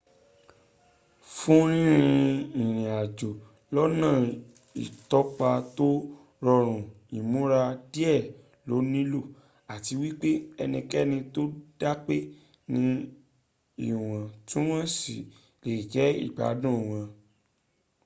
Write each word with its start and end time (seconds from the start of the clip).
fún 1.35 1.61
rínrín 1.69 2.11
ìrìnàjò 2.59 3.31
lọ́nà 3.75 4.09
ìtọpa 4.85 5.49
tó 5.77 5.87
rọrùn 6.45 6.79
ìmúra 7.17 7.61
díẹ̀ 7.93 8.19
lo 8.69 8.77
níló 8.91 9.21
àti 9.73 9.93
wípé 10.01 10.29
ẹnikẹ́ni 10.63 11.17
tó 11.33 11.41
dápé 11.79 12.15
ní 12.73 12.83
ìwọ̀ntuwọ̀nsì 13.87 15.15
lẹ 15.65 15.73
jẹ́ 15.91 16.09
ìgbádùn 16.25 16.77
wọn 16.87 17.03